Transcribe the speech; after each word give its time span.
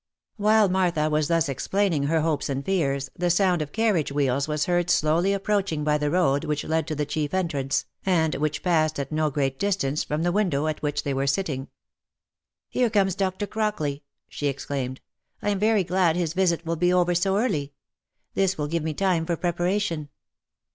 "While 0.37 0.67
Martha 0.67 1.11
was 1.11 1.27
thus 1.27 1.47
explaining 1.47 2.05
her 2.07 2.21
hopes 2.21 2.49
and 2.49 2.65
fears, 2.65 3.11
the 3.15 3.29
sound 3.29 3.61
of 3.61 3.71
carriage 3.71 4.11
wheels 4.11 4.47
was 4.47 4.65
heard 4.65 4.89
slowly 4.89 5.31
approaching 5.31 5.83
by 5.83 5.99
the 5.99 6.09
road 6.09 6.43
which 6.43 6.63
led 6.63 6.87
to 6.87 6.95
the 6.95 7.05
chief 7.05 7.35
entrance, 7.35 7.85
and 8.03 8.33
which 8.33 8.63
passed 8.63 8.97
at 8.99 9.11
no 9.11 9.29
great 9.29 9.59
distance 9.59 10.03
from 10.03 10.23
the 10.23 10.31
window 10.31 10.65
at 10.65 10.81
which 10.81 11.03
they 11.03 11.13
were 11.13 11.27
sitting." 11.27 11.67
Here 12.71 12.89
comes 12.89 13.13
Dr. 13.13 13.45
Crockley!" 13.45 14.01
she 14.27 14.47
exclaimed;" 14.47 15.01
I 15.43 15.51
am 15.51 15.59
very 15.59 15.83
glad 15.83 16.15
his 16.15 16.33
visit 16.33 16.65
will 16.65 16.77
be 16.77 16.91
over 16.91 17.13
so 17.13 17.37
early. 17.37 17.73
This 18.33 18.57
will 18.57 18.67
give 18.67 18.81
me 18.81 18.95
time 18.95 19.27
for 19.27 19.35
preparation." 19.37 20.09